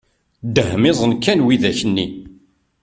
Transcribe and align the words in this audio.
Dehmiẓen 0.55 1.13
kan 1.23 1.39
widak 1.45 1.79
nni! 1.89 2.07